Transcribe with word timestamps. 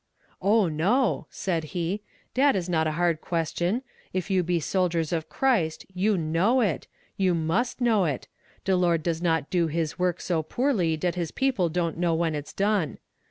"Oh 0.41 0.67
no," 0.67 1.27
said 1.29 1.63
he, 1.77 2.01
"dat 2.33 2.55
is 2.55 2.67
not 2.67 2.87
a 2.87 2.93
hard 2.93 3.21
question 3.21 3.83
if 4.13 4.31
you 4.31 4.41
be 4.41 4.59
soldiers 4.59 5.13
of 5.13 5.29
Christ 5.29 5.85
you 5.93 6.17
know 6.17 6.59
it, 6.61 6.87
you 7.17 7.35
must 7.35 7.79
know 7.79 8.05
it; 8.05 8.27
de 8.65 8.75
Lord 8.75 9.03
does 9.03 9.21
not 9.21 9.51
do 9.51 9.67
His 9.67 9.99
work 9.99 10.19
so 10.19 10.41
poorly 10.41 10.97
dat 10.97 11.13
His 11.13 11.29
people 11.29 11.69
don't 11.69 11.99
know 11.99 12.15
when 12.15 12.33
it's 12.33 12.51
done. 12.51 12.97